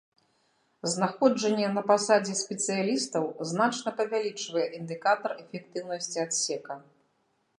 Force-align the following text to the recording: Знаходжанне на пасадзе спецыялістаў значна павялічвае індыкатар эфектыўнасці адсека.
Знаходжанне 0.93 1.67
на 1.73 1.83
пасадзе 1.91 2.33
спецыялістаў 2.43 3.23
значна 3.51 3.89
павялічвае 4.01 4.65
індыкатар 4.79 5.31
эфектыўнасці 5.43 6.17
адсека. 6.25 6.73